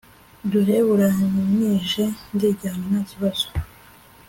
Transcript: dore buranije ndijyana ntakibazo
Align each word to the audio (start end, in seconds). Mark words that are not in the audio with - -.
dore 0.49 0.77
buranije 0.87 2.03
ndijyana 2.33 2.83
ntakibazo 2.91 3.47